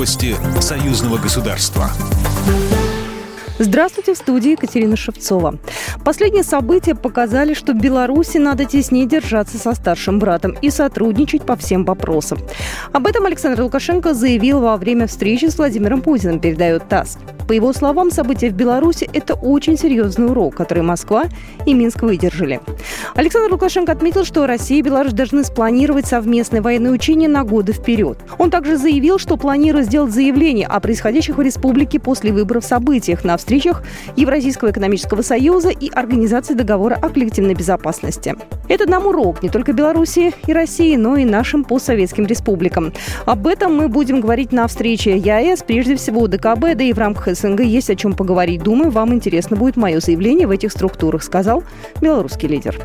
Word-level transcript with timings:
Новости 0.00 0.34
союзного 0.62 1.18
государства. 1.18 1.90
Здравствуйте, 3.58 4.14
в 4.14 4.16
студии 4.16 4.52
Екатерина 4.52 4.96
Шевцова. 4.96 5.58
Последние 6.02 6.42
события 6.42 6.94
показали, 6.94 7.52
что 7.52 7.74
Беларуси 7.74 8.38
надо 8.38 8.64
теснее 8.64 9.04
держаться 9.04 9.58
со 9.58 9.74
старшим 9.74 10.18
братом 10.18 10.56
и 10.62 10.70
сотрудничать 10.70 11.42
по 11.42 11.54
всем 11.54 11.84
вопросам. 11.84 12.38
Об 12.94 13.06
этом 13.06 13.26
Александр 13.26 13.60
Лукашенко 13.60 14.14
заявил 14.14 14.60
во 14.60 14.78
время 14.78 15.06
встречи 15.06 15.50
с 15.50 15.58
Владимиром 15.58 16.00
Путиным, 16.00 16.40
передает 16.40 16.88
ТАСС. 16.88 17.18
По 17.50 17.52
его 17.52 17.72
словам, 17.72 18.12
события 18.12 18.48
в 18.48 18.54
Беларуси– 18.54 19.10
это 19.12 19.34
очень 19.34 19.76
серьезный 19.76 20.26
урок, 20.26 20.54
который 20.54 20.84
Москва 20.84 21.24
и 21.66 21.74
Минск 21.74 22.02
выдержали. 22.02 22.60
Александр 23.16 23.50
Лукашенко 23.50 23.90
отметил, 23.90 24.24
что 24.24 24.46
Россия 24.46 24.78
и 24.78 24.82
Беларусь 24.82 25.14
должны 25.14 25.42
спланировать 25.42 26.06
совместные 26.06 26.62
военные 26.62 26.92
учения 26.92 27.26
на 27.26 27.42
годы 27.42 27.72
вперед. 27.72 28.18
Он 28.38 28.52
также 28.52 28.76
заявил, 28.76 29.18
что 29.18 29.36
планирует 29.36 29.86
сделать 29.86 30.12
заявление 30.12 30.68
о 30.68 30.78
происходящих 30.78 31.38
в 31.38 31.40
республике 31.40 31.98
после 31.98 32.30
выборов 32.30 32.64
событиях 32.64 33.24
на 33.24 33.36
встречах 33.36 33.82
Евразийского 34.14 34.70
экономического 34.70 35.22
союза 35.22 35.70
и 35.70 35.90
Организации 35.90 36.54
договора 36.54 37.00
о 37.02 37.08
коллективной 37.08 37.54
безопасности. 37.54 38.36
Это 38.68 38.88
нам 38.88 39.08
урок 39.08 39.42
не 39.42 39.48
только 39.48 39.72
Беларуси 39.72 40.32
и 40.46 40.52
России, 40.52 40.94
но 40.94 41.16
и 41.16 41.24
нашим 41.24 41.64
постсоветским 41.64 42.26
республикам. 42.26 42.92
Об 43.26 43.48
этом 43.48 43.76
мы 43.76 43.88
будем 43.88 44.20
говорить 44.20 44.52
на 44.52 44.68
встрече 44.68 45.18
ЯЭС, 45.18 45.64
прежде 45.64 45.96
всего 45.96 46.28
ДКБ, 46.28 46.76
да 46.76 46.84
и 46.84 46.92
в 46.92 46.98
рамках 46.98 47.26
СНГ 47.40 47.60
есть 47.60 47.90
о 47.90 47.96
чем 47.96 48.12
поговорить. 48.12 48.62
Думаю, 48.62 48.90
вам 48.90 49.14
интересно 49.14 49.56
будет 49.56 49.76
мое 49.76 50.00
заявление 50.00 50.46
в 50.46 50.50
этих 50.50 50.72
структурах, 50.72 51.22
сказал 51.22 51.64
белорусский 52.00 52.48
лидер. 52.48 52.78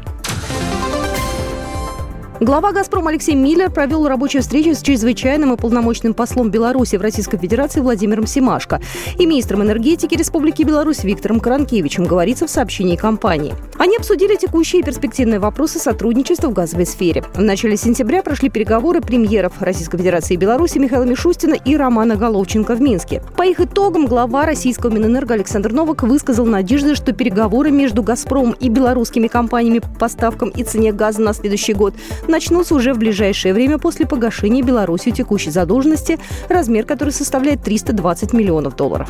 Глава 2.41 2.73
«Газпрома» 2.73 3.11
Алексей 3.11 3.33
Миллер 3.33 3.71
провел 3.71 4.09
рабочую 4.09 4.41
встречу 4.41 4.75
с 4.75 4.81
чрезвычайным 4.81 5.53
и 5.53 5.55
полномочным 5.57 6.13
послом 6.13 6.51
Беларуси 6.51 6.97
в 6.97 7.01
Российской 7.01 7.37
Федерации 7.37 7.79
Владимиром 7.79 8.27
Семашко 8.27 8.81
и 9.17 9.25
министром 9.25 9.63
энергетики 9.63 10.15
Республики 10.15 10.63
Беларусь 10.63 11.05
Виктором 11.05 11.39
Кранкевичем, 11.39 12.03
говорится 12.03 12.45
в 12.45 12.49
сообщении 12.49 12.97
компании. 12.97 13.55
Они 13.77 13.95
обсудили 13.95 14.35
текущие 14.35 14.81
и 14.81 14.83
перспективные 14.83 15.39
вопросы 15.39 15.79
сотрудничества 15.79 16.49
в 16.49 16.53
газовой 16.53 16.85
сфере. 16.85 17.23
В 17.35 17.41
начале 17.41 17.77
сентября 17.77 18.21
прошли 18.21 18.49
переговоры 18.49 18.99
премьеров 18.99 19.53
Российской 19.61 19.97
Федерации 19.97 20.33
и 20.33 20.37
Беларуси 20.37 20.77
Михаила 20.77 21.05
Мишустина 21.05 21.53
и 21.53 21.77
Романа 21.77 22.17
Головченко 22.17 22.75
в 22.75 22.81
Минске. 22.81 23.23
По 23.37 23.43
их 23.43 23.61
итогам 23.61 24.07
глава 24.07 24.45
российского 24.45 24.89
Минэнерго 24.89 25.35
Александр 25.35 25.71
Новак 25.71 26.03
высказал 26.03 26.45
надежды, 26.45 26.95
что 26.95 27.13
переговоры 27.13 27.71
между 27.71 28.03
«Газпромом» 28.03 28.57
и 28.59 28.67
белорусскими 28.67 29.27
компаниями 29.27 29.79
по 29.79 29.87
поставкам 29.99 30.49
и 30.49 30.63
цене 30.63 30.91
газа 30.91 31.21
на 31.21 31.33
следующий 31.33 31.73
год 31.73 31.93
начнутся 32.27 32.75
уже 32.75 32.93
в 32.93 32.97
ближайшее 32.97 33.53
время 33.53 33.77
после 33.77 34.05
погашения 34.05 34.63
Беларусью 34.63 35.13
текущей 35.13 35.51
задолженности, 35.51 36.19
размер 36.49 36.85
которой 36.85 37.11
составляет 37.11 37.63
320 37.63 38.33
миллионов 38.33 38.75
долларов. 38.75 39.09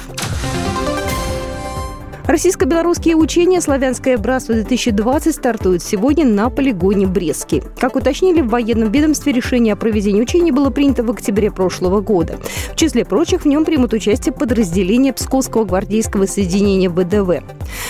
Российско-белорусские 2.28 3.16
учения 3.16 3.62
«Славянское 3.62 4.18
братство-2020» 4.18 5.31
стартуют 5.31 5.84
сегодня 5.84 6.26
на 6.26 6.50
полигоне 6.50 7.06
Брестский. 7.06 7.62
Как 7.80 7.95
уточнили 7.95 8.42
в 8.42 8.48
военном 8.48 8.92
ведомстве, 8.92 9.32
решение 9.32 9.73
о 9.73 9.76
проведении 9.76 10.23
учений 10.23 10.52
было 10.52 10.72
принято 10.72 11.04
в 11.04 11.12
октябре 11.12 11.52
прошлого 11.52 12.02
года. 12.02 12.40
В 12.72 12.76
числе 12.76 13.06
прочих 13.06 13.44
в 13.44 13.45
нем 13.45 13.64
примут 13.64 13.94
участие 13.94 14.34
подразделения 14.34 15.14
Псковского 15.14 15.66
гвардейского 15.66 16.26
соединения 16.26 16.90
ВДВ. 16.90 17.44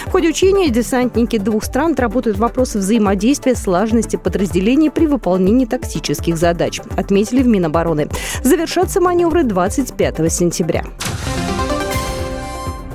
В 0.08 0.12
ходе 0.12 0.28
учения 0.28 0.68
десантники 0.70 1.38
двух 1.38 1.64
стран 1.64 1.94
отработают 1.94 2.38
вопросы 2.38 2.80
взаимодействия, 2.80 3.56
слаженности 3.56 4.18
подразделений 4.18 4.92
при 4.92 5.08
выполнении 5.08 5.66
тактических 5.66 6.36
задач, 6.36 6.82
отметили 6.98 7.42
в 7.42 7.48
Минобороны. 7.48 8.10
Завершатся 8.44 9.00
маневры 9.00 9.44
25 9.44 10.30
сентября. 10.30 10.84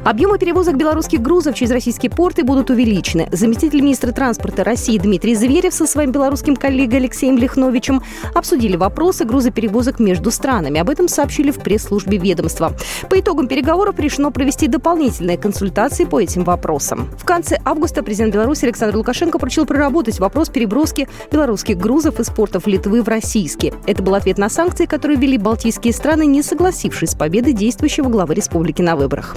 Объемы 0.03 0.39
перевозок 0.39 0.79
белорусских 0.79 1.21
грузов 1.21 1.55
через 1.55 1.71
российские 1.73 2.11
порты 2.11 2.43
будут 2.43 2.71
увеличены. 2.71 3.29
Заместитель 3.33 3.83
министра 3.83 4.13
транспорта 4.13 4.65
России 4.65 4.97
Дмитрий 4.97 5.35
Зверев 5.35 5.75
со 5.75 5.87
своим 5.87 6.11
белорусским 6.11 6.57
коллегой 6.57 7.01
Алексеем 7.01 7.37
Лихновичем 7.37 8.03
обсудили 8.35 8.77
вопросы 8.77 9.27
грузоперевозок 9.27 10.01
между 10.01 10.31
странами. 10.31 10.81
Об 10.81 10.89
этом 10.89 11.07
сообщили 11.07 11.51
в 11.51 11.59
пресс-службе 11.59 12.17
ведомства. 12.17 12.73
По 13.11 13.21
итогам 13.21 13.47
переговоров 13.47 13.99
решено 13.99 14.33
провести 14.33 14.69
дополнительные 14.69 15.37
консультации 15.37 16.07
по 16.07 16.19
этим 16.19 16.45
вопросам. 16.45 17.11
В 17.19 17.27
конце 17.27 17.61
августа 17.67 18.03
президент 18.03 18.33
Беларуси 18.33 18.65
Александр 18.65 18.97
Лукашенко 18.97 19.39
поручил 19.39 19.67
проработать 19.67 20.19
вопрос 20.19 20.49
переброски 20.49 21.09
белорусских 21.31 21.77
грузов 21.77 22.21
из 22.21 22.31
портов 22.31 22.67
Литвы 22.67 23.03
в 23.03 23.09
российские. 23.09 23.75
Это 23.87 24.03
был 24.03 24.15
ответ 24.15 24.39
на 24.39 24.49
санкции, 24.49 24.87
которые 24.87 25.19
ввели 25.19 25.37
балтийские 25.37 25.93
страны, 25.93 26.25
не 26.25 26.43
согласившись 26.43 27.11
с 27.11 27.15
победой 27.15 27.53
действующего 27.53 28.09
главы 28.09 28.35
республики 28.35 28.81
на 28.81 28.97
выборах. 28.97 29.37